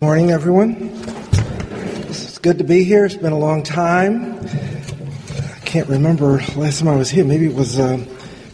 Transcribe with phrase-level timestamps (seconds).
[0.00, 0.76] Morning, everyone.
[2.08, 3.04] It's good to be here.
[3.04, 4.38] It's been a long time.
[4.46, 7.24] I can't remember last time I was here.
[7.24, 7.96] Maybe it was uh,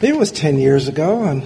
[0.01, 1.23] maybe it was ten years ago.
[1.23, 1.41] I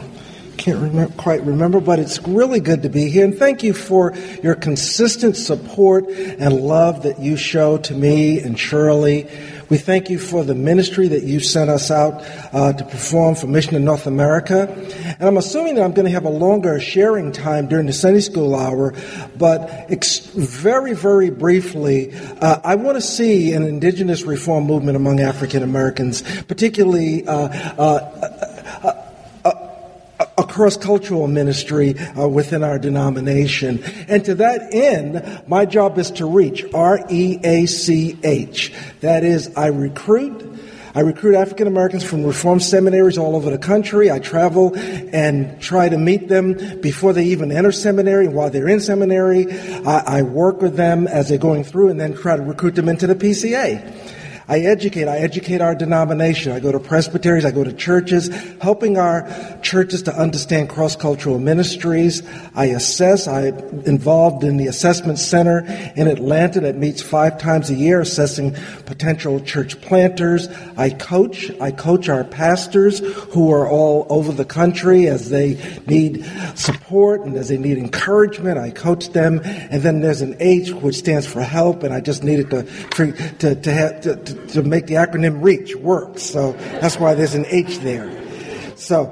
[0.68, 3.24] can't remember, quite remember, but it's really good to be here.
[3.24, 8.58] And thank you for your consistent support and love that you show to me and
[8.58, 9.26] Shirley.
[9.70, 13.46] We thank you for the ministry that you sent us out uh, to perform for
[13.46, 14.68] Mission in North America.
[15.18, 18.20] And I'm assuming that I'm going to have a longer sharing time during the Sunday
[18.20, 18.92] school hour,
[19.38, 25.20] but ex- very, very briefly, uh, I want to see an indigenous reform movement among
[25.20, 27.48] African Americans, particularly uh,
[30.38, 33.82] a cross-cultural ministry uh, within our denomination.
[34.08, 38.72] And to that end, my job is to reach, R-E-A-C-H.
[39.00, 40.60] That is, I recruit,
[40.94, 44.10] I recruit African Americans from reform seminaries all over the country.
[44.10, 48.28] I travel and try to meet them before they even enter seminary.
[48.28, 52.14] While they're in seminary, I, I work with them as they're going through and then
[52.14, 54.16] try to recruit them into the PCA.
[54.48, 55.08] I educate.
[55.08, 56.52] I educate our denomination.
[56.52, 57.44] I go to presbyteries.
[57.44, 58.28] I go to churches,
[58.62, 59.28] helping our
[59.62, 62.22] churches to understand cross-cultural ministries.
[62.54, 63.28] I assess.
[63.28, 68.54] I'm involved in the assessment center in Atlanta that meets five times a year, assessing
[68.86, 70.48] potential church planters.
[70.78, 71.50] I coach.
[71.60, 73.00] I coach our pastors
[73.34, 78.58] who are all over the country as they need support and as they need encouragement.
[78.58, 79.40] I coach them.
[79.44, 83.54] And then there's an H which stands for help, and I just needed to to
[83.54, 84.16] to, have, to,
[84.48, 86.18] to make the acronym REACH work.
[86.18, 88.10] So that's why there's an H there.
[88.76, 89.06] So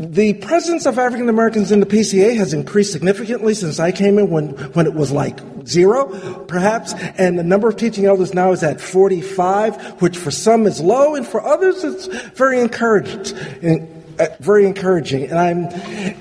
[0.00, 4.30] the presence of African Americans in the PCA has increased significantly since I came in
[4.30, 6.06] when, when it was like zero,
[6.48, 6.94] perhaps.
[6.94, 11.14] And the number of teaching elders now is at 45, which for some is low,
[11.16, 15.24] and for others it's very encouraged, uh, very encouraging.
[15.30, 16.16] And I'm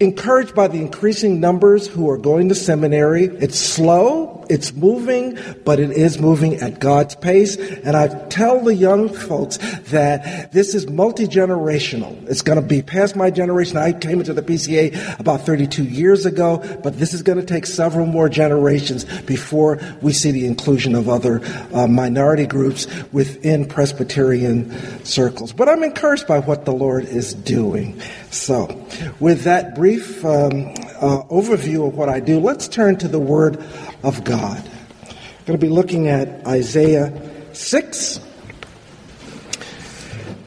[0.00, 3.26] encouraged by the increasing numbers who are going to seminary.
[3.26, 7.56] It's slow, it's moving, but it is moving at God's pace.
[7.56, 9.58] And I tell the young folks
[9.90, 12.16] that this is multi generational.
[12.30, 13.76] It's going to be past my generation.
[13.76, 17.66] I came into the PCA about 32 years ago, but this is going to take
[17.66, 21.42] several more generations before we see the inclusion of other
[21.74, 24.70] uh, minority groups within Presbyterian
[25.04, 25.52] circles.
[25.52, 28.00] But I'm encouraged by what the Lord is doing.
[28.30, 28.86] So,
[29.18, 30.68] with that brief um,
[31.00, 33.60] uh, overview of what I do, let's turn to the Word
[34.04, 34.58] of God.
[34.62, 37.12] I'm going to be looking at Isaiah
[37.52, 38.20] 6,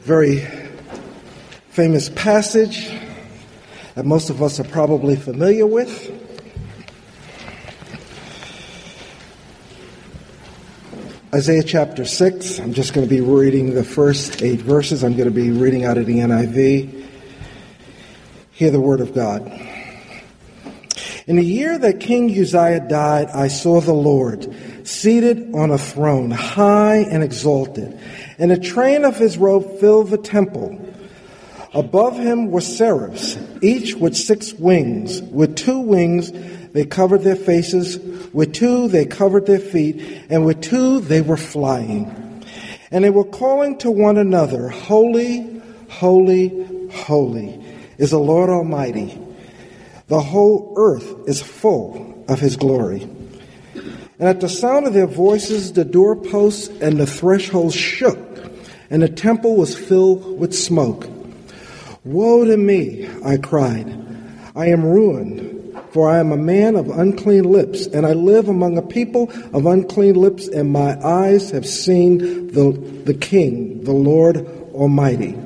[0.00, 0.46] very
[1.68, 2.90] famous passage
[3.96, 6.10] that most of us are probably familiar with.
[11.34, 15.04] Isaiah chapter 6, I'm just going to be reading the first eight verses.
[15.04, 17.03] I'm going to be reading out of the NIV.
[18.54, 19.42] Hear the word of God.
[21.26, 24.54] In the year that King Uzziah died, I saw the Lord
[24.86, 27.98] seated on a throne, high and exalted,
[28.38, 30.80] and the train of his robe filled the temple.
[31.72, 35.20] Above him were seraphs, each with six wings.
[35.20, 36.30] With two wings
[36.70, 37.98] they covered their faces,
[38.32, 42.44] with two they covered their feet, and with two they were flying.
[42.92, 47.63] And they were calling to one another, Holy, holy, holy
[47.98, 49.18] is the Lord Almighty.
[50.08, 53.08] The whole earth is full of his glory.
[54.18, 58.18] And at the sound of their voices, the doorposts and the thresholds shook,
[58.90, 61.08] and the temple was filled with smoke.
[62.04, 63.86] Woe to me, I cried.
[64.54, 68.78] I am ruined, for I am a man of unclean lips, and I live among
[68.78, 72.72] a people of unclean lips, and my eyes have seen the,
[73.04, 75.36] the King, the Lord Almighty.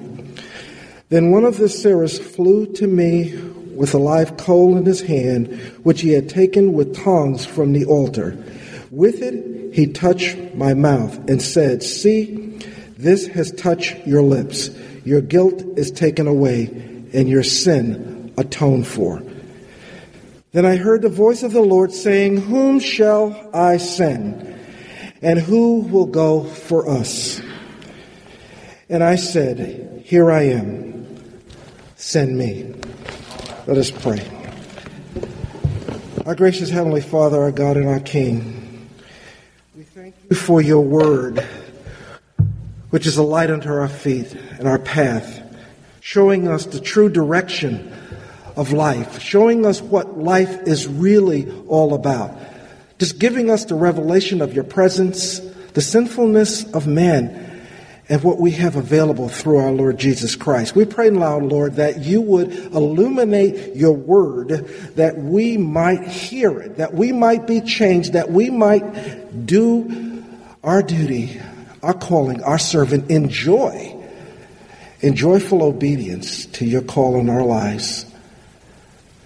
[1.08, 3.34] Then one of the seraphs flew to me
[3.74, 7.86] with a live coal in his hand, which he had taken with tongs from the
[7.86, 8.36] altar.
[8.90, 12.58] With it, he touched my mouth and said, See,
[12.98, 14.70] this has touched your lips.
[15.04, 16.66] Your guilt is taken away,
[17.14, 19.22] and your sin atoned for.
[20.52, 24.58] Then I heard the voice of the Lord saying, Whom shall I send?
[25.22, 27.40] And who will go for us?
[28.88, 30.87] And I said, Here I am.
[32.00, 32.72] Send me.
[33.66, 34.24] Let us pray.
[36.24, 38.88] Our gracious Heavenly Father, our God and our King,
[39.76, 41.44] we thank you for your word,
[42.90, 45.42] which is a light unto our feet and our path,
[45.98, 47.92] showing us the true direction
[48.54, 52.38] of life, showing us what life is really all about,
[53.00, 55.40] just giving us the revelation of your presence,
[55.74, 57.47] the sinfulness of man,
[58.08, 60.74] and what we have available through our Lord Jesus Christ.
[60.74, 64.48] We pray now, Lord, that you would illuminate your word,
[64.96, 70.24] that we might hear it, that we might be changed, that we might do
[70.64, 71.38] our duty,
[71.82, 73.94] our calling, our servant in joy,
[75.00, 78.06] in joyful obedience to your call in our lives.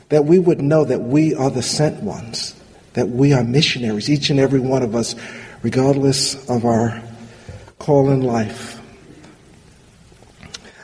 [0.08, 2.60] That we would know that we are the sent ones,
[2.94, 5.14] that we are missionaries, each and every one of us,
[5.62, 7.00] regardless of our
[7.82, 8.80] call in life.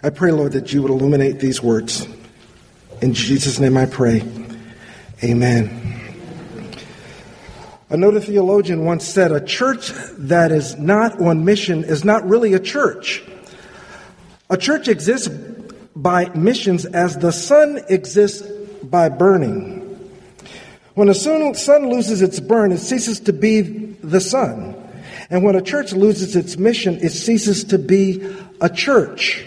[0.02, 2.08] I pray, Lord, that you would illuminate these words.
[3.00, 4.20] In Jesus' name I pray.
[5.22, 5.70] Amen.
[7.88, 12.60] Another theologian once said, A church that is not on mission is not really a
[12.60, 13.22] church.
[14.50, 15.28] A church exists
[15.94, 18.42] by missions as the sun exists
[18.82, 19.86] by burning.
[20.94, 23.60] When a sun loses its burn, it ceases to be
[24.02, 24.77] the sun.
[25.30, 28.22] And when a church loses its mission, it ceases to be
[28.60, 29.44] a church.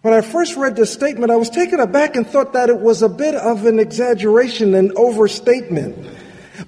[0.00, 3.02] When I first read this statement, I was taken aback and thought that it was
[3.02, 6.08] a bit of an exaggeration and overstatement.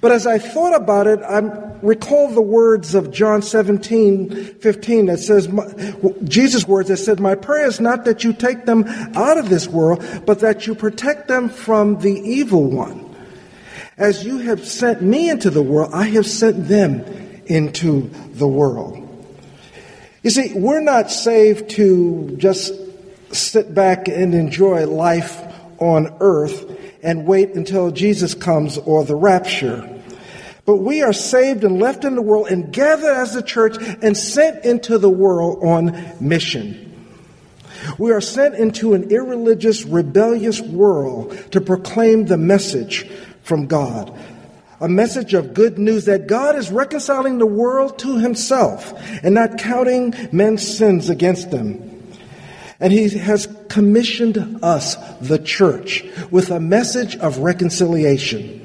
[0.01, 1.39] But as I thought about it, I
[1.81, 5.47] recalled the words of John 17, 15 that says,
[6.25, 8.83] Jesus' words that said, My prayer is not that you take them
[9.15, 13.05] out of this world, but that you protect them from the evil one.
[13.97, 19.05] As you have sent me into the world, I have sent them into the world.
[20.23, 22.73] You see, we're not saved to just
[23.31, 25.41] sit back and enjoy life
[25.79, 26.65] on earth
[27.01, 29.97] and wait until Jesus comes or the rapture.
[30.65, 34.15] But we are saved and left in the world and gathered as a church and
[34.15, 36.85] sent into the world on mission.
[37.97, 43.09] We are sent into an irreligious, rebellious world to proclaim the message
[43.41, 44.15] from God.
[44.81, 48.93] A message of good news that God is reconciling the world to himself
[49.23, 51.85] and not counting men's sins against them.
[52.79, 58.55] And he has commissioned us, the church, with a message of reconciliation.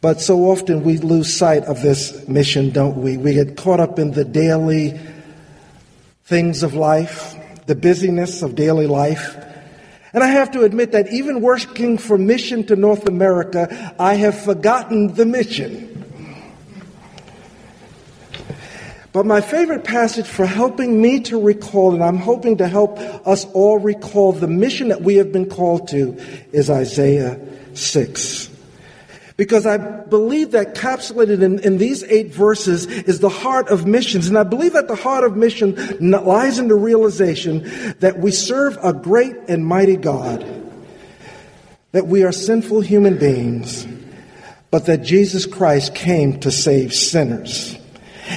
[0.00, 3.16] But so often we lose sight of this mission, don't we?
[3.16, 5.00] We get caught up in the daily
[6.24, 9.36] things of life, the busyness of daily life.
[10.14, 14.38] And I have to admit that even working for Mission to North America, I have
[14.38, 15.90] forgotten the mission.
[19.12, 23.44] But my favorite passage for helping me to recall, and I'm hoping to help us
[23.54, 26.16] all recall the mission that we have been called to,
[26.52, 27.40] is Isaiah
[27.74, 28.53] 6.
[29.36, 34.28] Because I believe that capsulated in, in, these eight verses is the heart of missions.
[34.28, 37.62] And I believe that the heart of mission lies in the realization
[37.98, 40.44] that we serve a great and mighty God,
[41.90, 43.88] that we are sinful human beings,
[44.70, 47.76] but that Jesus Christ came to save sinners.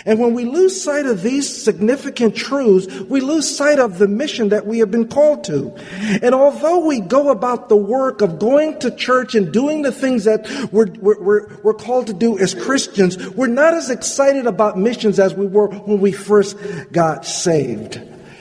[0.08, 4.50] And when we lose sight of these significant truths, we lose sight of the mission
[4.50, 5.76] that we have been called to.
[6.24, 10.24] And although we go about the work of going to church and doing the things
[10.24, 15.20] that we're, we're, we're, called to do as Christians, we're not as excited about missions
[15.20, 16.58] as we were when we first
[16.94, 17.98] got saved.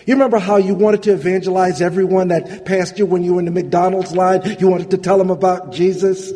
[0.06, 3.44] You remember how you wanted to evangelize everyone that passed you when you were in
[3.44, 4.56] the McDonald's line?
[4.60, 6.30] You wanted to tell them about Jesus?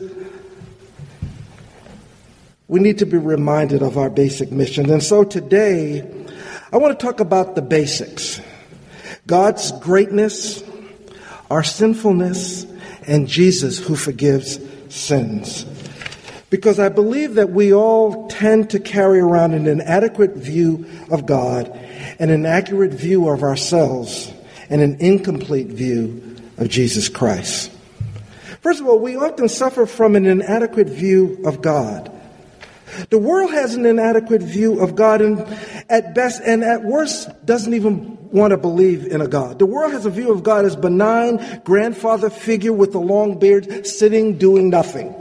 [2.71, 4.89] We need to be reminded of our basic mission.
[4.91, 6.09] And so today,
[6.73, 8.41] I want to talk about the basics
[9.27, 10.63] God's greatness,
[11.51, 12.65] our sinfulness,
[13.09, 15.65] and Jesus who forgives sins.
[16.49, 21.67] Because I believe that we all tend to carry around an inadequate view of God,
[22.21, 24.33] an inaccurate view of ourselves,
[24.69, 27.73] and an incomplete view of Jesus Christ.
[28.61, 32.19] First of all, we often suffer from an inadequate view of God.
[33.11, 35.39] The world has an inadequate view of God and
[35.89, 39.59] at best and at worst doesn't even want to believe in a God.
[39.59, 43.87] The world has a view of God as benign grandfather figure with a long beard
[43.87, 45.15] sitting doing nothing.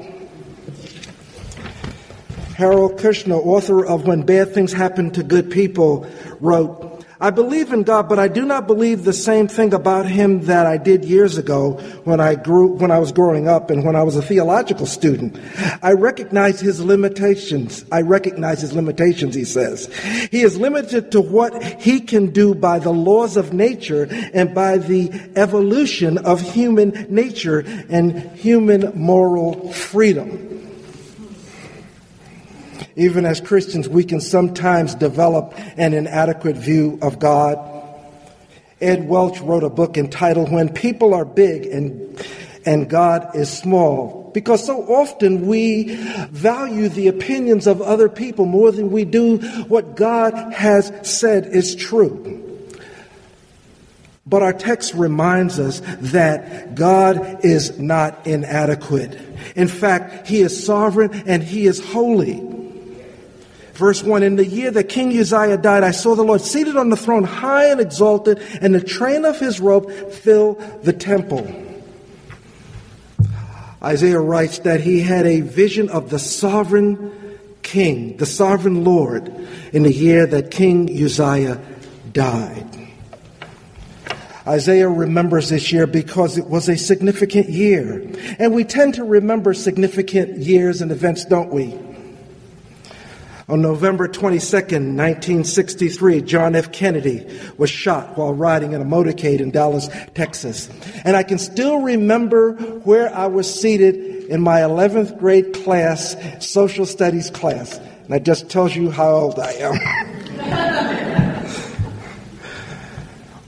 [2.56, 6.06] Harold Kushner, author of When Bad Things Happen to Good People,
[6.42, 6.89] wrote,
[7.22, 10.66] I believe in God, but I do not believe the same thing about Him that
[10.66, 11.74] I did years ago
[12.06, 15.38] when I grew, when I was growing up and when I was a theological student.
[15.84, 17.84] I recognize His limitations.
[17.92, 19.94] I recognize His limitations, he says.
[20.32, 24.78] He is limited to what He can do by the laws of nature and by
[24.78, 30.69] the evolution of human nature and human moral freedom.
[33.00, 37.58] Even as Christians, we can sometimes develop an inadequate view of God.
[38.82, 42.22] Ed Welch wrote a book entitled When People Are Big and,
[42.66, 48.70] and God is Small because so often we value the opinions of other people more
[48.70, 49.38] than we do
[49.70, 52.36] what God has said is true.
[54.26, 59.18] But our text reminds us that God is not inadequate.
[59.56, 62.59] In fact, He is sovereign and He is holy.
[63.80, 66.90] Verse 1 In the year that King Uzziah died, I saw the Lord seated on
[66.90, 71.48] the throne, high and exalted, and the train of his robe filled the temple.
[73.82, 79.30] Isaiah writes that he had a vision of the sovereign king, the sovereign Lord,
[79.72, 81.62] in the year that King Uzziah
[82.12, 82.68] died.
[84.46, 88.12] Isaiah remembers this year because it was a significant year.
[88.40, 91.80] And we tend to remember significant years and events, don't we?
[93.50, 96.72] On November 22nd, 1963, John F.
[96.72, 97.26] Kennedy
[97.58, 100.70] was shot while riding in a motorcade in Dallas, Texas.
[101.04, 106.16] And I can still remember where I was seated in my 11th grade class,
[106.46, 107.80] social studies class.
[107.80, 109.74] And that just tells you how old I am.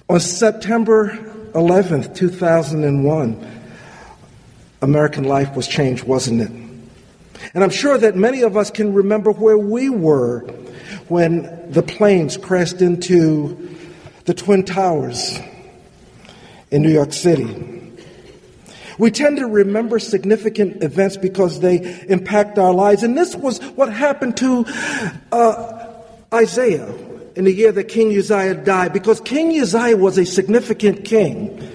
[0.10, 1.10] On September
[1.53, 3.62] 11th, 2001,
[4.81, 6.61] American life was changed, wasn't it?
[7.54, 10.42] And I'm sure that many of us can remember where we were
[11.08, 13.78] when the planes crashed into
[14.26, 15.40] the Twin Towers
[16.70, 17.78] in New York City.
[18.98, 23.04] We tend to remember significant events because they impact our lives.
[23.04, 24.66] And this was what happened to
[25.32, 25.94] uh,
[26.34, 26.94] Isaiah
[27.36, 31.68] in the year that King Uzziah died, because King Uzziah was a significant king.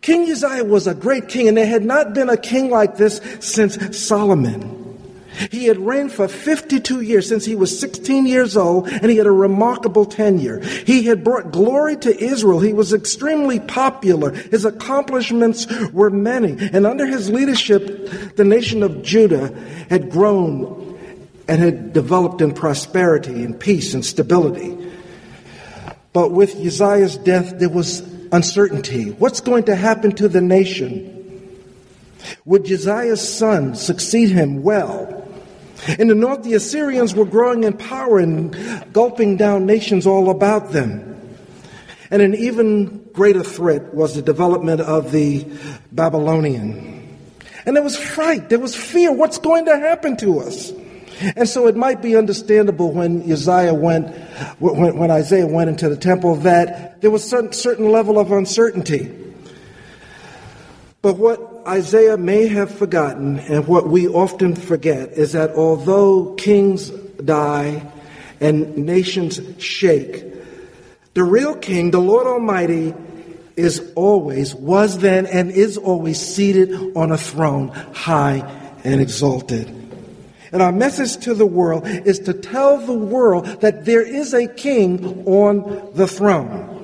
[0.00, 3.20] King Uzziah was a great king, and there had not been a king like this
[3.40, 4.79] since Solomon.
[5.50, 9.26] He had reigned for 52 years since he was 16 years old, and he had
[9.26, 10.60] a remarkable tenure.
[10.60, 12.60] He had brought glory to Israel.
[12.60, 14.32] He was extremely popular.
[14.32, 16.56] His accomplishments were many.
[16.72, 19.54] And under his leadership, the nation of Judah
[19.88, 20.98] had grown
[21.48, 24.76] and had developed in prosperity and peace and stability.
[26.12, 28.00] But with Uzziah's death, there was
[28.32, 29.10] uncertainty.
[29.12, 31.16] What's going to happen to the nation?
[32.44, 35.19] Would Uzziah's son succeed him well?
[35.98, 38.54] In the north, the Assyrians were growing in power and
[38.92, 41.06] gulping down nations all about them.
[42.10, 45.46] And an even greater threat was the development of the
[45.92, 47.18] Babylonian.
[47.66, 49.12] And there was fright, there was fear.
[49.12, 50.72] What's going to happen to us?
[51.36, 54.14] And so it might be understandable when Uzziah went,
[54.58, 59.14] when, when Isaiah went into the temple, that there was certain certain level of uncertainty.
[61.02, 66.90] But what Isaiah may have forgotten, and what we often forget, is that although kings
[66.90, 67.86] die
[68.40, 70.24] and nations shake,
[71.14, 72.94] the real king, the Lord Almighty,
[73.56, 78.38] is always, was then, and is always seated on a throne, high
[78.84, 79.68] and exalted.
[80.52, 84.48] And our message to the world is to tell the world that there is a
[84.48, 86.79] king on the throne.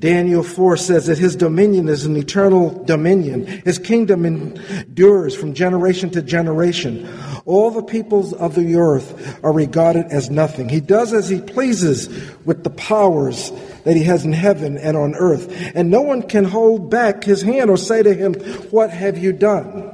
[0.00, 3.46] Daniel 4 says that his dominion is an eternal dominion.
[3.46, 7.06] His kingdom endures from generation to generation.
[7.44, 10.70] All the peoples of the earth are regarded as nothing.
[10.70, 12.08] He does as he pleases
[12.46, 13.52] with the powers
[13.84, 15.54] that he has in heaven and on earth.
[15.74, 18.34] And no one can hold back his hand or say to him,
[18.70, 19.92] What have you done?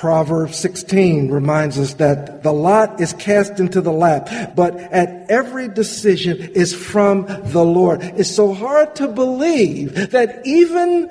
[0.00, 5.68] Proverbs 16 reminds us that the lot is cast into the lap, but at every
[5.68, 8.00] decision is from the Lord.
[8.02, 11.02] It's so hard to believe that even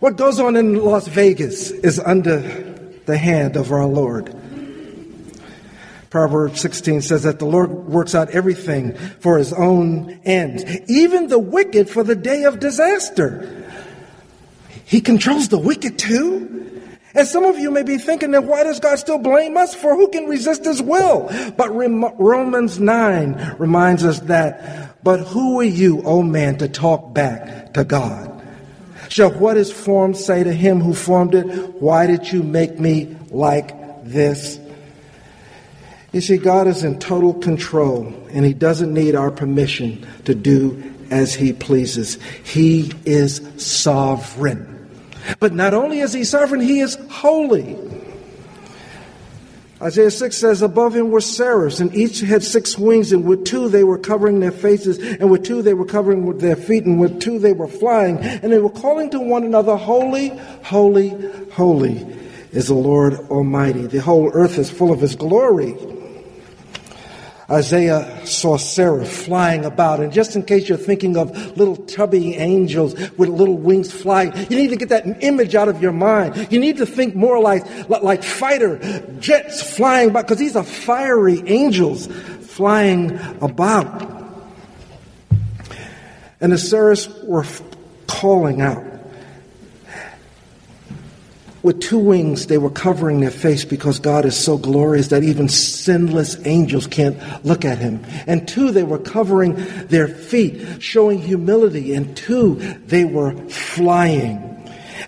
[0.00, 2.40] what goes on in Las Vegas is under
[3.06, 4.36] the hand of our Lord.
[6.10, 11.38] Proverbs 16 says that the Lord works out everything for his own ends, even the
[11.38, 13.66] wicked for the day of disaster.
[14.84, 16.81] He controls the wicked too.
[17.14, 19.94] And some of you may be thinking then why does God still blame us for
[19.94, 21.28] who can resist his will?
[21.56, 27.74] But Romans 9 reminds us that, but who are you, O man, to talk back
[27.74, 28.30] to God?
[29.08, 31.44] Shall what is formed say to him who formed it,
[31.82, 34.58] why did you make me like this?
[36.12, 40.82] You see, God is in total control and he doesn't need our permission to do
[41.10, 42.18] as he pleases.
[42.42, 44.71] He is sovereign.
[45.38, 47.76] But not only is he sovereign, he is holy.
[49.82, 53.68] Isaiah 6 says, Above him were seraphs, and each had six wings, and with two
[53.68, 57.20] they were covering their faces, and with two they were covering their feet, and with
[57.20, 60.28] two they were flying, and they were calling to one another, Holy,
[60.62, 61.08] holy,
[61.50, 62.06] holy
[62.52, 63.86] is the Lord Almighty.
[63.86, 65.74] The whole earth is full of his glory.
[67.50, 70.00] Isaiah saw seraph flying about.
[70.00, 74.56] And just in case you're thinking of little tubby angels with little wings flying, you
[74.56, 76.48] need to get that image out of your mind.
[76.50, 78.78] You need to think more like, like fighter
[79.18, 84.10] jets flying about, because these are fiery angels flying about.
[86.40, 87.46] And the seraphs were
[88.06, 88.91] calling out.
[91.62, 95.48] With two wings, they were covering their face because God is so glorious that even
[95.48, 98.04] sinless angels can't look at him.
[98.26, 99.54] And two, they were covering
[99.86, 101.94] their feet, showing humility.
[101.94, 104.48] And two, they were flying.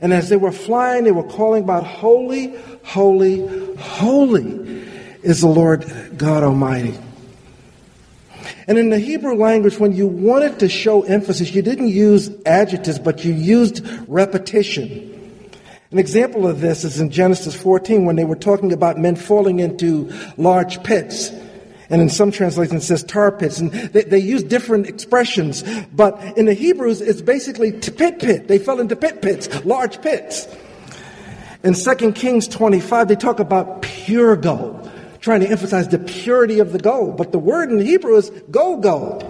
[0.01, 4.85] And as they were flying, they were calling about, Holy, holy, holy
[5.25, 5.85] is the Lord
[6.17, 6.97] God Almighty.
[8.69, 12.99] And in the Hebrew language, when you wanted to show emphasis, you didn't use adjectives,
[12.99, 15.14] but you used repetition.
[15.95, 19.61] An example of this is in Genesis 14 when they were talking about men falling
[19.61, 21.31] into large pits.
[21.89, 23.61] And in some translations it says tar pits.
[23.61, 25.63] And they, they use different expressions.
[25.93, 28.49] But in the Hebrews, it's basically pit pit.
[28.49, 30.49] They fell into pit pits, large pits.
[31.63, 36.73] In 2 Kings 25, they talk about pure gold, trying to emphasize the purity of
[36.73, 37.17] the gold.
[37.17, 39.23] But the word in Hebrew is gold gold.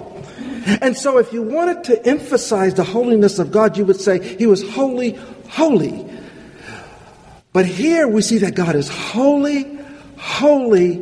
[0.80, 4.47] And so if you wanted to emphasize the holiness of God, you would say he
[4.47, 5.11] was holy,
[5.50, 6.13] holy.
[7.55, 9.79] But here we see that God is holy,
[10.19, 11.01] holy,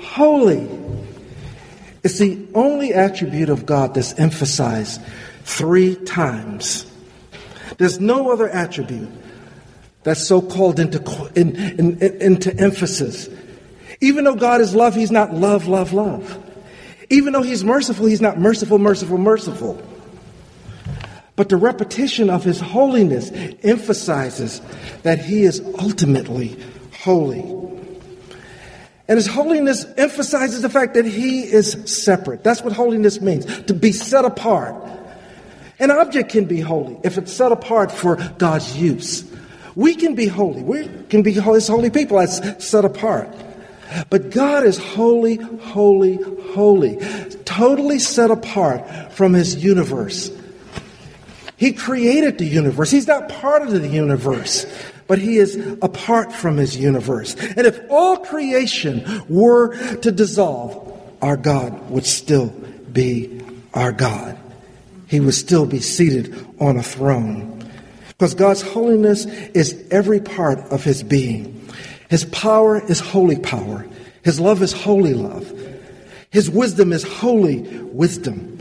[0.00, 0.68] holy.
[2.02, 5.00] It's the only attribute of God that's emphasized
[5.44, 6.84] three times.
[7.78, 9.08] There's no other attribute
[10.02, 13.28] that's so called into, in, in, in, into emphasis.
[14.00, 16.42] Even though God is love, He's not love, love, love.
[17.08, 19.80] Even though He's merciful, He's not merciful, merciful, merciful.
[21.36, 23.30] But the repetition of his holiness
[23.62, 24.60] emphasizes
[25.02, 26.56] that he is ultimately
[26.92, 27.42] holy.
[29.06, 32.42] And his holiness emphasizes the fact that he is separate.
[32.44, 34.76] That's what holiness means to be set apart.
[35.78, 39.24] An object can be holy if it's set apart for God's use.
[39.74, 40.62] We can be holy.
[40.62, 43.28] We can be his holy people as set apart.
[44.08, 46.16] But God is holy, holy,
[46.54, 46.96] holy,
[47.44, 50.30] totally set apart from his universe.
[51.56, 52.90] He created the universe.
[52.90, 54.66] He's not part of the universe,
[55.06, 57.34] but he is apart from his universe.
[57.34, 60.90] And if all creation were to dissolve,
[61.22, 62.48] our God would still
[62.92, 63.40] be
[63.72, 64.38] our God.
[65.06, 67.50] He would still be seated on a throne.
[68.08, 71.68] Because God's holiness is every part of his being.
[72.10, 73.86] His power is holy power.
[74.22, 75.50] His love is holy love.
[76.30, 78.53] His wisdom is holy wisdom.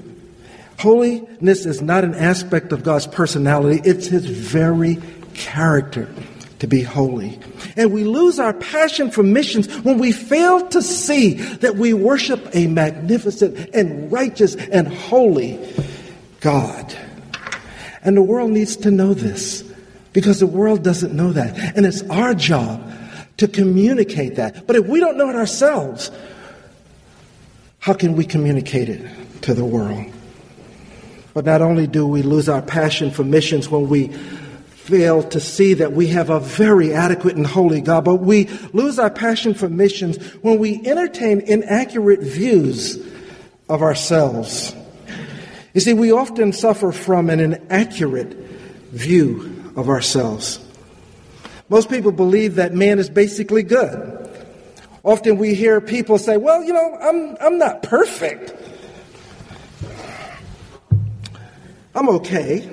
[0.84, 4.98] Holiness is not an aspect of God's personality, it's His very
[5.34, 6.14] character
[6.60, 7.40] to be holy.
[7.78, 12.50] And we lose our passion for missions when we fail to see that we worship
[12.54, 15.58] a magnificent and righteous and holy
[16.42, 16.94] God.
[18.02, 19.64] And the world needs to know this
[20.12, 21.78] because the world doesn't know that.
[21.78, 22.92] And it's our job
[23.38, 24.68] to communicate that.
[24.68, 26.12] But if we don't know it ourselves,
[27.80, 29.10] how can we communicate it
[29.44, 30.12] to the world?
[31.34, 34.10] But not only do we lose our passion for missions when we
[34.84, 39.00] fail to see that we have a very adequate and holy God, but we lose
[39.00, 42.98] our passion for missions when we entertain inaccurate views
[43.70, 44.76] of ourselves.
[45.74, 48.34] You see, we often suffer from an inaccurate
[48.92, 50.60] view of ourselves.
[51.70, 54.20] Most people believe that man is basically good.
[55.04, 58.54] Often we hear people say, well, you know, I'm, I'm not perfect.
[61.96, 62.68] I'm okay.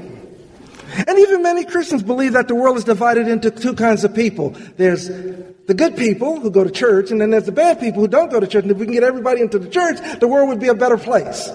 [0.92, 4.50] And even many Christians believe that the world is divided into two kinds of people.
[4.76, 8.08] There's the good people who go to church, and then there's the bad people who
[8.08, 8.64] don't go to church.
[8.64, 10.98] And if we can get everybody into the church, the world would be a better
[10.98, 11.48] place.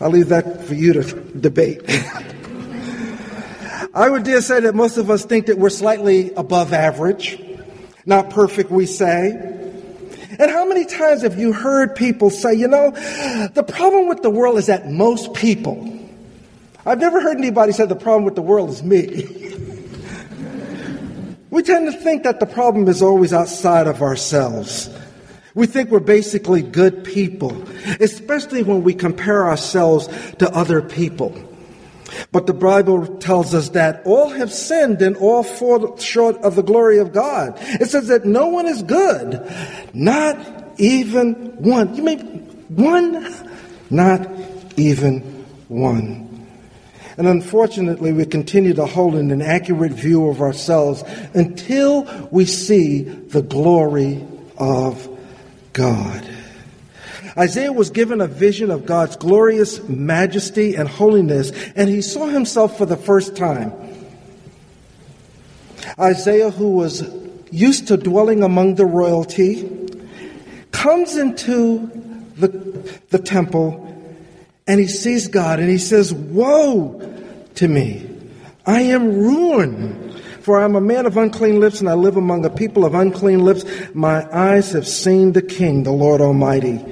[0.00, 1.02] I'll leave that for you to
[1.38, 1.82] debate.
[3.94, 7.40] I would dare say that most of us think that we're slightly above average.
[8.04, 9.30] Not perfect, we say.
[10.38, 14.30] And how many times have you heard people say, you know, the problem with the
[14.30, 15.93] world is that most people,
[16.86, 19.06] I've never heard anybody say the problem with the world is me.
[21.50, 24.90] we tend to think that the problem is always outside of ourselves.
[25.54, 27.62] We think we're basically good people,
[28.00, 31.32] especially when we compare ourselves to other people.
[32.32, 36.62] But the Bible tells us that all have sinned and all fall short of the
[36.62, 37.56] glory of God.
[37.60, 39.40] It says that no one is good,
[39.94, 40.36] not
[40.76, 41.94] even one.
[41.94, 42.20] You mean
[42.68, 43.32] one?
[43.90, 44.28] Not
[44.76, 45.20] even
[45.68, 46.23] one.
[47.16, 53.42] And unfortunately, we continue to hold an inaccurate view of ourselves until we see the
[53.42, 55.08] glory of
[55.72, 56.28] God.
[57.36, 62.78] Isaiah was given a vision of God's glorious majesty and holiness, and he saw himself
[62.78, 63.72] for the first time.
[65.98, 67.08] Isaiah, who was
[67.50, 69.68] used to dwelling among the royalty,
[70.70, 71.90] comes into
[72.36, 72.48] the,
[73.10, 73.84] the temple
[74.66, 77.00] and he sees God and he says, Woe
[77.56, 78.10] to me!
[78.66, 82.44] I am ruined, for I am a man of unclean lips and I live among
[82.44, 83.64] a people of unclean lips.
[83.94, 86.82] My eyes have seen the King, the Lord Almighty.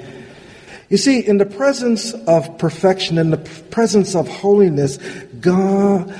[0.90, 4.98] You see, in the presence of perfection, in the presence of holiness,
[5.40, 6.14] God,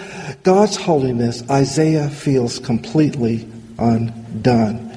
[0.45, 3.47] God's holiness, Isaiah feels completely
[3.79, 4.92] undone.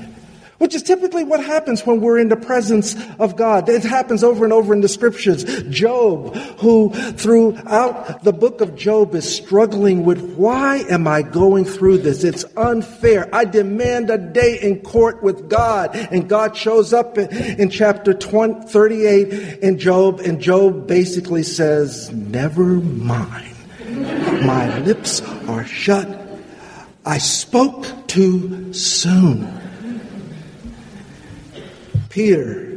[0.66, 3.70] Which is typically what happens when we're in the presence of God.
[3.70, 5.44] It happens over and over in the scriptures.
[5.70, 12.00] Job, who throughout the book of Job is struggling with why am I going through
[12.00, 12.24] this?
[12.24, 13.30] It's unfair.
[13.32, 15.96] I demand a day in court with God.
[15.96, 22.64] And God shows up in, chapter 20, 38 in Job, and Job basically says, Never
[22.64, 23.56] mind.
[24.44, 26.10] My lips are shut.
[27.06, 29.65] I spoke too soon.
[32.16, 32.72] Peter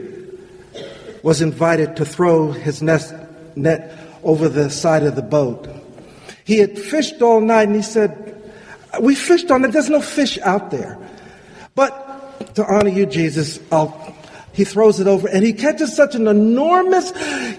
[1.23, 5.69] was invited to throw his net over the side of the boat.
[6.45, 8.35] He had fished all night and he said,
[9.01, 10.99] We fished on it, there's no fish out there.
[11.77, 14.17] But to honor you, Jesus, I'll
[14.55, 17.13] he throws it over and he catches such an enormous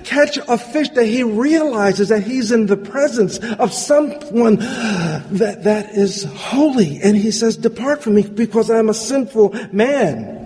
[0.03, 5.91] catch of fish that he realizes that he's in the presence of someone that, that
[5.91, 6.99] is holy.
[7.01, 10.38] And he says, Depart from me because I'm a sinful man.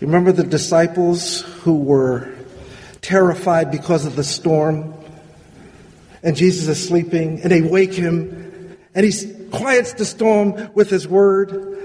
[0.00, 2.32] You remember the disciples who were
[3.00, 4.94] terrified because of the storm?
[6.22, 11.08] And Jesus is sleeping, and they wake him, and he quiets the storm with his
[11.08, 11.76] word.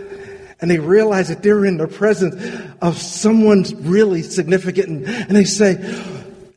[0.62, 2.36] And they realize that they're in the presence
[2.82, 5.08] of someone really significant.
[5.08, 5.73] And, they say,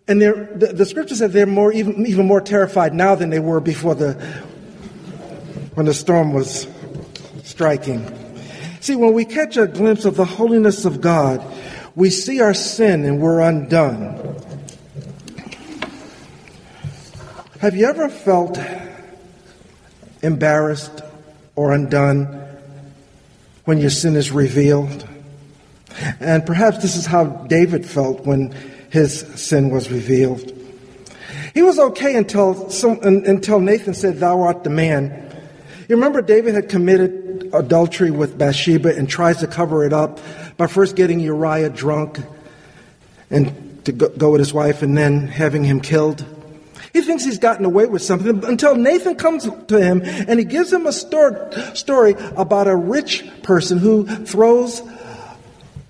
[0.07, 3.61] and the, the scripture said they're more, even, even more terrified now than they were
[3.61, 4.13] before the,
[5.75, 6.69] when the storm was
[7.43, 8.16] striking.
[8.87, 11.45] See, when we catch a glimpse of the holiness of God,
[11.97, 14.41] we see our sin and we're undone.
[17.59, 18.57] Have you ever felt
[20.23, 21.01] embarrassed
[21.57, 22.27] or undone
[23.65, 25.05] when your sin is revealed?
[26.21, 28.55] And perhaps this is how David felt when
[28.91, 30.53] his sin was revealed.
[31.55, 35.29] He was okay until, some, until Nathan said, Thou art the man.
[35.89, 40.21] You remember David had committed adultery with Bathsheba and tries to cover it up
[40.57, 42.21] by first getting Uriah drunk
[43.31, 46.25] and to go with his wife and then having him killed.
[46.93, 50.73] He thinks he's gotten away with something until Nathan comes to him and he gives
[50.73, 54.83] him a story about a rich person who throws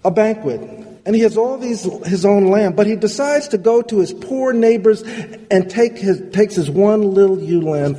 [0.04, 0.60] a banquet.
[1.06, 4.12] And he has all these his own land, but he decides to go to his
[4.12, 5.02] poor neighbors
[5.50, 7.96] and take his takes his one little ewe lamb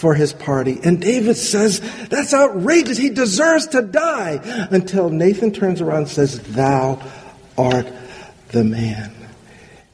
[0.00, 0.80] for his party.
[0.82, 2.96] And David says, That's outrageous.
[2.96, 4.40] He deserves to die.
[4.70, 6.98] Until Nathan turns around and says, Thou
[7.58, 7.86] art
[8.48, 9.12] the man.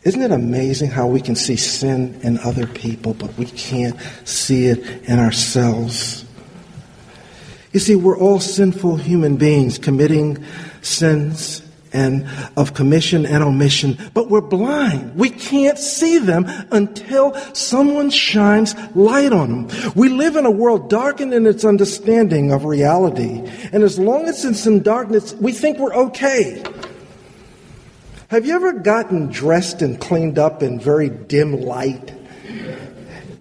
[0.05, 4.67] Isn't it amazing how we can see sin in other people, but we can't see
[4.67, 6.25] it in ourselves?
[7.73, 10.45] You see, we're all sinful human beings committing
[10.83, 11.66] sins
[11.97, 15.17] and of commission and omission, but we're blind.
[15.17, 19.93] We can't see them until someone shines light on them.
[19.95, 23.43] We live in a world darkened in its understanding of reality.
[23.73, 26.63] And as long as it's in darkness, we think we're okay.
[28.29, 32.13] Have you ever gotten dressed and cleaned up in very dim light?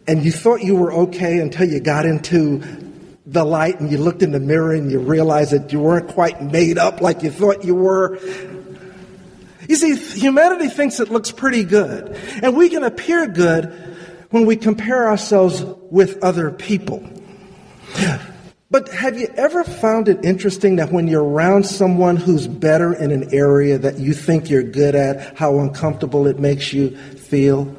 [0.08, 2.85] And you thought you were okay until you got into
[3.26, 6.42] the light and you looked in the mirror and you realized that you weren't quite
[6.42, 8.18] made up like you thought you were.
[9.68, 12.16] You see, humanity thinks it looks pretty good.
[12.44, 13.66] And we can appear good
[14.30, 17.08] when we compare ourselves with other people.
[18.70, 23.12] But have you ever found it interesting that when you're around someone who's better in
[23.12, 27.76] an area that you think you're good at, how uncomfortable it makes you feel?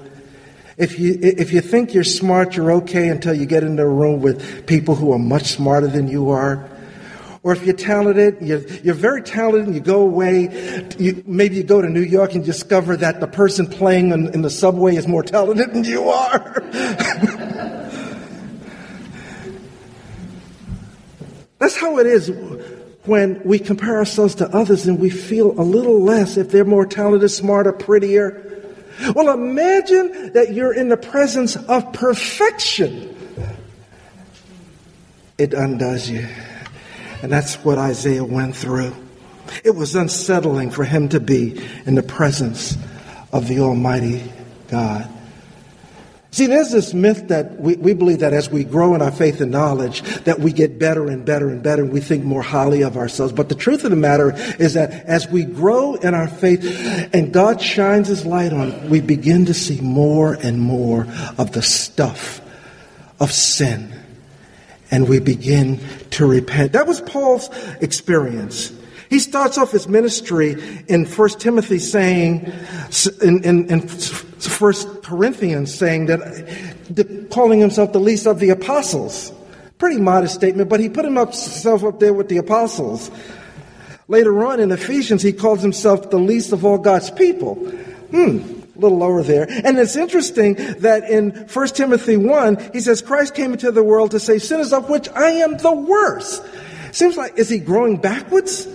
[0.77, 4.21] If you, if you think you're smart, you're okay until you get into a room
[4.21, 6.69] with people who are much smarter than you are.
[7.43, 11.63] Or if you're talented, you're, you're very talented and you go away, you, maybe you
[11.63, 15.07] go to New York and discover that the person playing in, in the subway is
[15.07, 16.61] more talented than you are.
[21.59, 22.31] That's how it is
[23.05, 26.85] when we compare ourselves to others and we feel a little less if they're more
[26.85, 28.56] talented, smarter, prettier.
[29.15, 33.15] Well, imagine that you're in the presence of perfection.
[35.39, 36.27] It undoes you.
[37.23, 38.95] And that's what Isaiah went through.
[39.65, 42.77] It was unsettling for him to be in the presence
[43.33, 44.33] of the Almighty
[44.69, 45.11] God.
[46.37, 49.41] See, there's this myth that we, we believe that as we grow in our faith
[49.41, 52.83] and knowledge, that we get better and better and better, and we think more highly
[52.83, 53.33] of ourselves.
[53.33, 56.63] But the truth of the matter is that as we grow in our faith
[57.15, 61.07] and God shines His light on, we begin to see more and more
[61.39, 62.43] of the stuff
[63.19, 63.99] of sin.
[64.91, 66.73] And we begin to repent.
[66.73, 67.49] That was Paul's
[67.81, 68.76] experience.
[69.09, 70.57] He starts off his ministry
[70.89, 72.53] in 1 Timothy saying,
[73.23, 79.33] in, in, in 1 Corinthians saying that, calling himself the least of the apostles.
[79.79, 83.11] Pretty modest statement, but he put himself up there with the apostles.
[84.09, 87.57] Later on in Ephesians, he calls himself the least of all God's people.
[87.57, 88.39] Hmm,
[88.77, 89.47] a little lower there.
[89.51, 94.13] And it's interesting that in 1 Timothy 1, he says, Christ came into the world
[94.13, 96.43] to save sinners, of which I am the worst.
[96.93, 98.67] Seems like, is he growing backwards?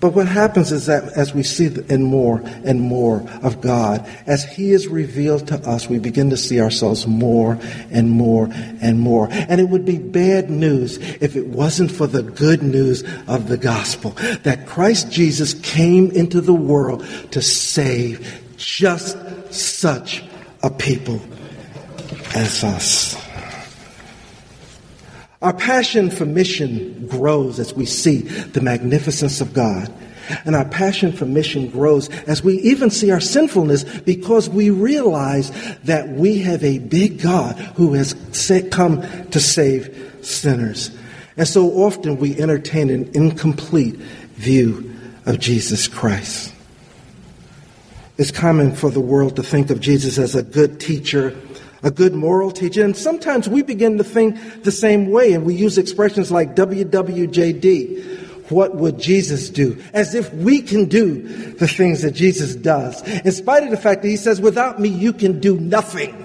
[0.00, 4.44] But what happens is that as we see in more and more of God, as
[4.44, 7.58] He is revealed to us, we begin to see ourselves more
[7.90, 8.48] and more
[8.80, 9.28] and more.
[9.30, 13.56] And it would be bad news if it wasn't for the good news of the
[13.56, 14.10] gospel
[14.44, 19.16] that Christ Jesus came into the world to save just
[19.52, 20.22] such
[20.62, 21.20] a people
[22.34, 23.27] as us.
[25.40, 29.92] Our passion for mission grows as we see the magnificence of God.
[30.44, 35.50] And our passion for mission grows as we even see our sinfulness because we realize
[35.84, 38.14] that we have a big God who has
[38.70, 40.90] come to save sinners.
[41.36, 43.94] And so often we entertain an incomplete
[44.34, 44.92] view
[45.24, 46.52] of Jesus Christ.
[48.18, 51.30] It's common for the world to think of Jesus as a good teacher
[51.82, 52.84] a good moral teacher.
[52.84, 58.50] And sometimes we begin to think the same way, and we use expressions like WWJD.
[58.50, 59.82] What would Jesus do?
[59.92, 61.22] As if we can do
[61.54, 63.02] the things that Jesus does.
[63.06, 66.24] In spite of the fact that he says, without me, you can do nothing.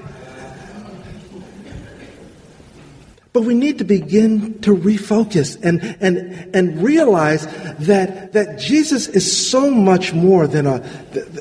[3.34, 7.48] But we need to begin to refocus and, and, and realize
[7.80, 10.80] that, that Jesus is so much more than a,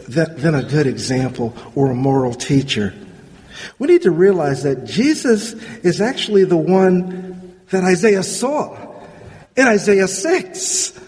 [0.08, 2.94] than a good example or a moral teacher.
[3.78, 8.76] We need to realize that Jesus is actually the one that Isaiah saw
[9.56, 11.00] in Isaiah 6.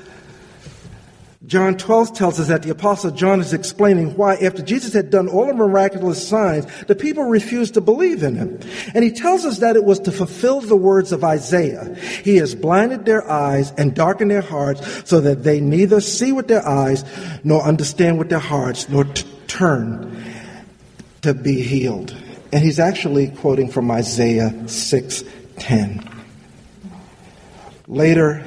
[1.46, 5.28] John 12 tells us that the apostle John is explaining why after Jesus had done
[5.28, 8.58] all the miraculous signs, the people refused to believe in him.
[8.94, 11.94] And he tells us that it was to fulfill the words of Isaiah.
[11.96, 16.48] He has blinded their eyes and darkened their hearts so that they neither see with
[16.48, 17.04] their eyes
[17.44, 20.24] nor understand with their hearts nor t- turn
[21.20, 22.16] to be healed.
[22.54, 26.08] And he's actually quoting from Isaiah 6:10.
[27.88, 28.44] Later,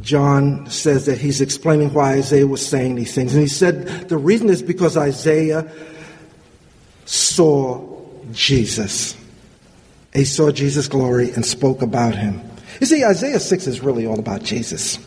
[0.00, 3.32] John says that he's explaining why Isaiah was saying these things.
[3.32, 5.66] And he said the reason is because Isaiah
[7.04, 7.80] saw
[8.30, 9.16] Jesus.
[10.14, 12.40] He saw Jesus' glory and spoke about him.
[12.80, 15.00] You see, Isaiah 6 is really all about Jesus.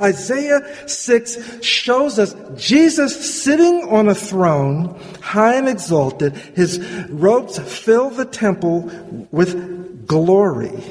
[0.00, 6.34] Isaiah 6 shows us Jesus sitting on a throne, high and exalted.
[6.34, 8.90] His robes fill the temple
[9.30, 10.82] with glory.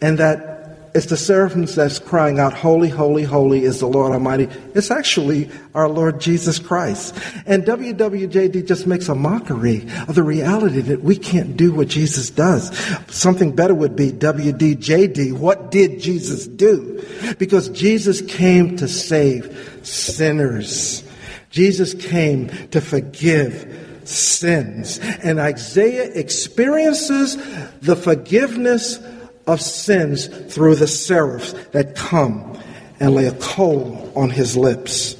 [0.00, 0.53] And that
[0.94, 4.48] it's the seraphims that's crying out, Holy, holy, holy is the Lord Almighty.
[4.74, 7.18] It's actually our Lord Jesus Christ.
[7.46, 12.30] And WWJD just makes a mockery of the reality that we can't do what Jesus
[12.30, 12.76] does.
[13.08, 15.32] Something better would be WDJD.
[15.32, 17.04] What did Jesus do?
[17.40, 21.02] Because Jesus came to save sinners.
[21.50, 24.98] Jesus came to forgive sins.
[24.98, 27.36] And Isaiah experiences
[27.80, 29.00] the forgiveness
[29.46, 32.58] of sins through the seraphs that come
[33.00, 35.16] and lay a coal on his lips.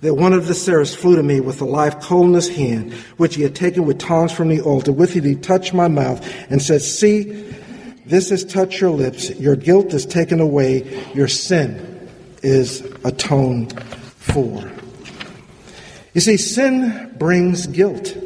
[0.00, 2.92] That one of the seraphs flew to me with a live coal in his hand,
[3.18, 4.90] which he had taken with tongs from the altar.
[4.90, 7.22] With it he touched my mouth and said, See,
[8.04, 9.30] this has touched your lips.
[9.30, 11.06] Your guilt is taken away.
[11.14, 12.10] Your sin
[12.42, 14.68] is atoned for.
[16.14, 18.16] You see, sin brings guilt.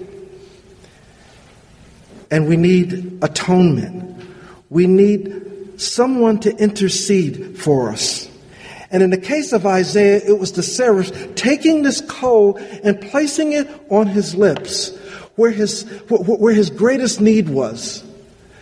[2.36, 4.22] And we need atonement.
[4.68, 8.28] We need someone to intercede for us.
[8.90, 13.54] And in the case of Isaiah, it was the seraph taking this coal and placing
[13.54, 14.94] it on his lips
[15.36, 18.04] where his, where his greatest need was.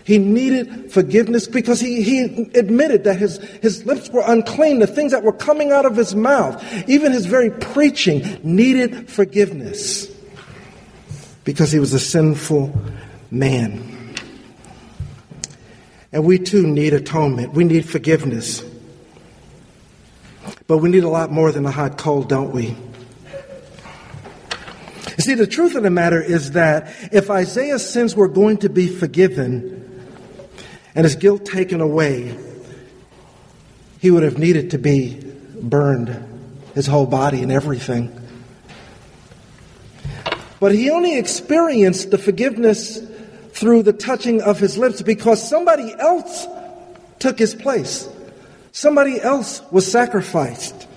[0.04, 4.78] He needed forgiveness because he, he admitted that his, his lips were unclean.
[4.78, 10.06] The things that were coming out of his mouth, even his very preaching, needed forgiveness
[11.42, 12.72] because he was a sinful
[13.30, 14.14] man.
[16.12, 17.54] And we too need atonement.
[17.54, 18.64] We need forgiveness.
[20.66, 22.76] But we need a lot more than a hot cold, don't we?
[25.16, 28.68] You see, the truth of the matter is that if Isaiah's sins were going to
[28.68, 29.80] be forgiven
[30.94, 32.36] and his guilt taken away,
[34.00, 35.20] he would have needed to be
[35.60, 36.14] burned,
[36.74, 38.20] his whole body and everything.
[40.60, 42.98] But he only experienced the forgiveness
[43.54, 46.46] through the touching of his lips because somebody else
[47.20, 48.08] took his place.
[48.72, 50.88] Somebody else was sacrificed.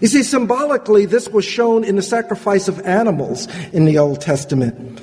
[0.00, 5.00] You see, symbolically, this was shown in the sacrifice of animals in the Old Testament.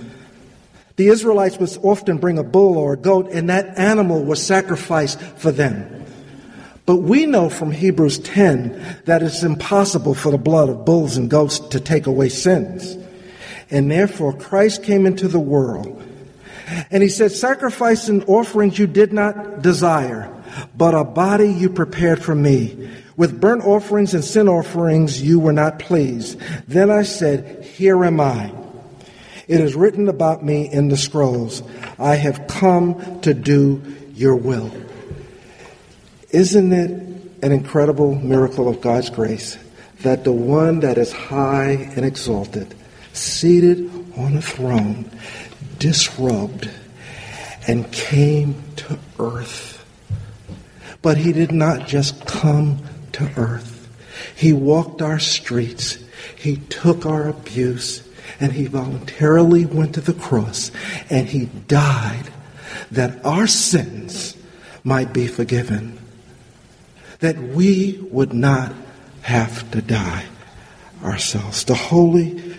[0.97, 5.19] The Israelites would often bring a bull or a goat, and that animal was sacrificed
[5.21, 6.05] for them.
[6.85, 11.29] But we know from Hebrews 10 that it's impossible for the blood of bulls and
[11.29, 12.97] goats to take away sins.
[13.69, 16.03] And therefore, Christ came into the world.
[16.89, 20.33] And he said, Sacrifice and offerings you did not desire,
[20.75, 22.89] but a body you prepared for me.
[23.17, 26.39] With burnt offerings and sin offerings you were not pleased.
[26.67, 28.53] Then I said, Here am I.
[29.47, 31.61] It is written about me in the scrolls.
[31.99, 33.81] I have come to do
[34.13, 34.71] your will.
[36.29, 36.89] Isn't it
[37.43, 39.57] an incredible miracle of God's grace
[40.01, 42.73] that the one that is high and exalted,
[43.13, 45.09] seated on a throne,
[45.81, 46.69] disrobed,
[47.67, 49.83] and came to earth?
[51.01, 53.89] But he did not just come to earth.
[54.35, 55.97] He walked our streets.
[56.37, 58.07] He took our abuse
[58.39, 60.71] and he voluntarily went to the cross
[61.09, 62.31] and he died
[62.91, 64.37] that our sins
[64.83, 65.97] might be forgiven,
[67.19, 68.73] that we would not
[69.23, 70.25] have to die
[71.03, 71.63] ourselves.
[71.65, 72.51] The Holy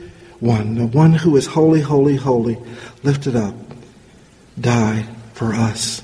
[0.43, 2.59] One, the one who is holy, holy, holy,
[3.03, 3.55] lifted up,
[4.61, 6.03] died for us.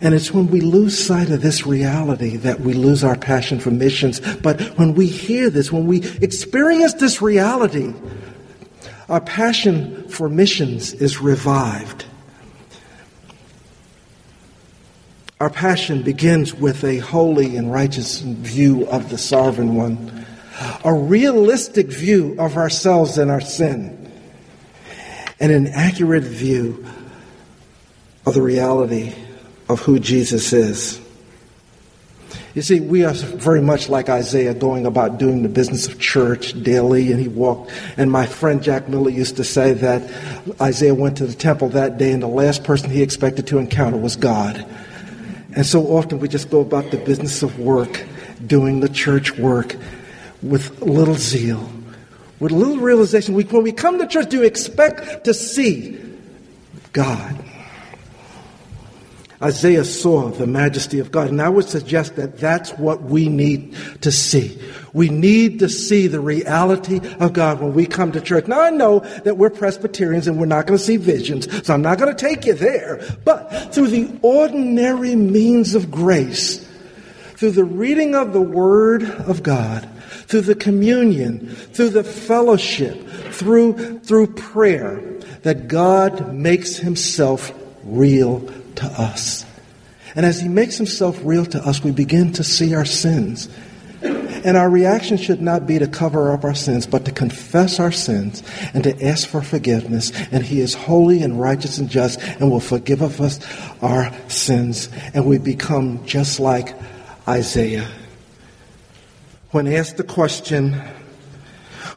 [0.00, 3.70] And it's when we lose sight of this reality that we lose our passion for
[3.70, 4.20] missions.
[4.36, 7.94] But when we hear this, when we experience this reality,
[9.08, 12.06] our passion for missions is revived.
[15.38, 20.24] Our passion begins with a holy and righteous view of the sovereign one,
[20.84, 24.01] a realistic view of ourselves and our sin,
[25.42, 26.86] and an accurate view
[28.24, 29.12] of the reality
[29.68, 31.00] of who Jesus is.
[32.54, 36.62] You see, we are very much like Isaiah going about doing the business of church
[36.62, 37.72] daily, and he walked.
[37.96, 40.08] And my friend Jack Miller used to say that
[40.60, 43.96] Isaiah went to the temple that day, and the last person he expected to encounter
[43.96, 44.64] was God.
[45.56, 48.04] And so often we just go about the business of work,
[48.46, 49.74] doing the church work
[50.40, 51.68] with little zeal,
[52.42, 53.34] with a little realization.
[53.34, 55.96] when we come to church, do you expect to see
[56.92, 57.38] God?
[59.40, 61.28] Isaiah saw the majesty of God.
[61.28, 64.60] And I would suggest that that's what we need to see.
[64.92, 68.48] We need to see the reality of God when we come to church.
[68.48, 71.82] Now, I know that we're Presbyterians and we're not going to see visions, so I'm
[71.82, 73.04] not going to take you there.
[73.24, 76.58] But through the ordinary means of grace,
[77.36, 79.88] through the reading of the Word of God,
[80.32, 84.96] through the communion, through the fellowship, through, through prayer,
[85.42, 87.52] that God makes Himself
[87.84, 88.40] real
[88.76, 89.44] to us.
[90.16, 93.50] And as He makes Himself real to us, we begin to see our sins.
[94.00, 97.92] And our reaction should not be to cover up our sins, but to confess our
[97.92, 98.42] sins
[98.72, 100.12] and to ask for forgiveness.
[100.32, 103.38] And He is holy and righteous and just and will forgive of us
[103.82, 104.88] our sins.
[105.12, 106.74] And we become just like
[107.28, 107.86] Isaiah.
[109.52, 110.80] When asked the question,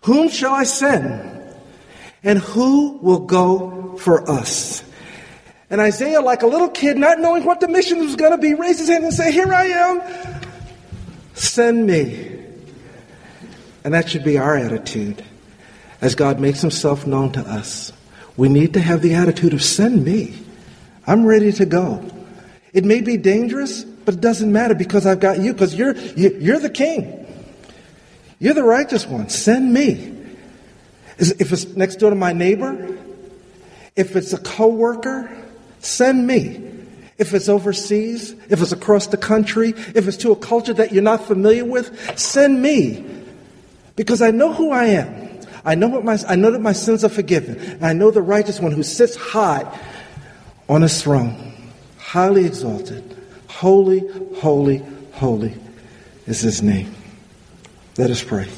[0.04, 1.32] Whom shall I send?
[2.22, 4.84] And who will go for us?
[5.70, 8.54] And Isaiah, like a little kid, not knowing what the mission was going to be,
[8.54, 10.02] raised his hand and said, Here I am.
[11.34, 12.39] Send me.
[13.86, 15.24] And that should be our attitude
[16.02, 17.94] as God makes himself known to us.
[18.36, 20.36] We need to have the attitude of send me.
[21.08, 22.04] I'm ready to go.
[22.74, 26.60] It may be dangerous, but it doesn't matter because I've got you, because you're, you're
[26.60, 27.25] the king.
[28.46, 29.28] You're the righteous one.
[29.28, 30.14] Send me.
[31.18, 32.98] If it's next door to my neighbor,
[33.96, 35.30] if it's a coworker,
[35.86, 36.72] Send me.
[37.20, 41.04] If it's overseas, if it's across the country, if it's to a culture that you're
[41.04, 43.06] not familiar with, send me.
[43.96, 45.39] Because I know who I am.
[45.64, 47.58] I know, what my, I know that my sins are forgiven.
[47.58, 49.64] And I know the righteous one who sits high
[50.68, 51.54] on his throne,
[52.00, 53.16] highly exalted.
[53.48, 54.04] Holy,
[54.38, 54.84] holy,
[55.14, 55.56] holy
[56.26, 56.93] is his name.
[57.98, 58.50] Let us pray.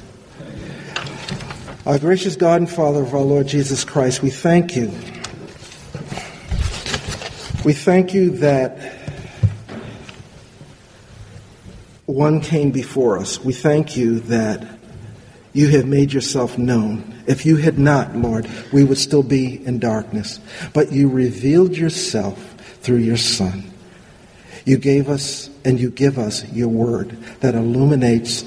[1.86, 4.92] Our gracious God and Father of our Lord Jesus Christ, we thank you
[7.68, 8.96] we thank you that
[12.06, 13.44] one came before us.
[13.44, 14.66] We thank you that
[15.52, 17.14] you have made yourself known.
[17.28, 20.40] If you had not, Lord, we would still be in darkness.
[20.74, 22.38] But you revealed yourself
[22.82, 23.70] through your Son.
[24.64, 27.10] You gave us and you give us your word
[27.42, 28.46] that illuminates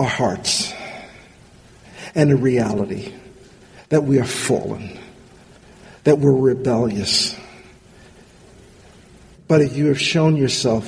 [0.00, 0.72] our hearts
[2.14, 3.12] and the reality
[3.90, 4.98] that we are fallen,
[6.04, 7.36] that we're rebellious.
[9.46, 10.86] But you have shown yourself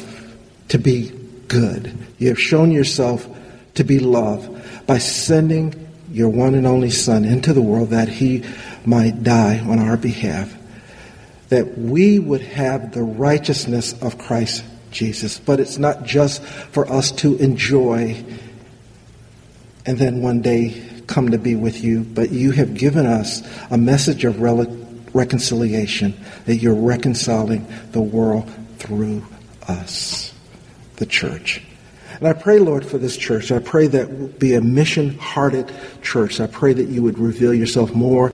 [0.69, 1.11] to be
[1.49, 1.95] good.
[2.19, 3.29] You have shown yourself
[3.75, 8.45] to be love by sending your one and only Son into the world that he
[8.87, 10.55] might die on our behalf,
[11.51, 15.39] that we would have the righteousness of Christ Jesus.
[15.39, 18.25] But it's not just for us to enjoy
[19.87, 23.77] and then one day come to be with you, but you have given us a
[23.77, 24.41] message of
[25.15, 26.15] reconciliation,
[26.47, 29.25] that you're reconciling the world through
[29.69, 30.33] us
[30.97, 31.63] the church.
[32.19, 33.51] And I pray, Lord, for this church.
[33.51, 35.73] I pray that we be a mission hearted
[36.03, 36.41] church.
[36.41, 38.31] I pray that you would reveal yourself more